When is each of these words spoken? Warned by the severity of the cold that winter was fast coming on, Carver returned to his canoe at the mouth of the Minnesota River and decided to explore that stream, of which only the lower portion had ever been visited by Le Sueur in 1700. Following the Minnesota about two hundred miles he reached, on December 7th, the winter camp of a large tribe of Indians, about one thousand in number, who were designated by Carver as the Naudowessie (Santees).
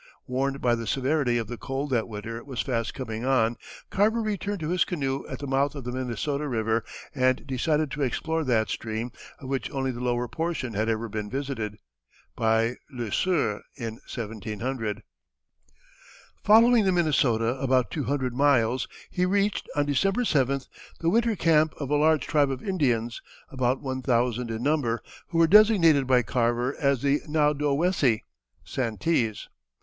Warned 0.25 0.61
by 0.61 0.73
the 0.73 0.87
severity 0.87 1.37
of 1.37 1.45
the 1.45 1.59
cold 1.59 1.91
that 1.91 2.07
winter 2.07 2.43
was 2.43 2.61
fast 2.63 2.95
coming 2.95 3.23
on, 3.23 3.55
Carver 3.91 4.19
returned 4.23 4.59
to 4.61 4.69
his 4.69 4.83
canoe 4.83 5.27
at 5.29 5.37
the 5.37 5.45
mouth 5.45 5.75
of 5.75 5.83
the 5.83 5.91
Minnesota 5.91 6.47
River 6.47 6.83
and 7.13 7.45
decided 7.45 7.91
to 7.91 8.01
explore 8.01 8.43
that 8.43 8.69
stream, 8.69 9.11
of 9.37 9.47
which 9.47 9.69
only 9.69 9.91
the 9.91 9.99
lower 10.03 10.27
portion 10.27 10.73
had 10.73 10.89
ever 10.89 11.07
been 11.07 11.29
visited 11.29 11.77
by 12.35 12.77
Le 12.89 13.11
Sueur 13.11 13.61
in 13.75 13.99
1700. 14.09 15.03
Following 16.43 16.83
the 16.83 16.91
Minnesota 16.91 17.49
about 17.61 17.91
two 17.91 18.05
hundred 18.05 18.33
miles 18.33 18.87
he 19.11 19.23
reached, 19.27 19.69
on 19.75 19.85
December 19.85 20.23
7th, 20.23 20.67
the 20.99 21.11
winter 21.11 21.35
camp 21.35 21.75
of 21.77 21.91
a 21.91 21.95
large 21.95 22.25
tribe 22.25 22.49
of 22.49 22.67
Indians, 22.67 23.21
about 23.51 23.81
one 23.83 24.01
thousand 24.01 24.49
in 24.49 24.63
number, 24.63 25.03
who 25.27 25.37
were 25.37 25.45
designated 25.45 26.07
by 26.07 26.23
Carver 26.23 26.75
as 26.79 27.03
the 27.03 27.21
Naudowessie 27.27 28.23
(Santees). 28.65 29.47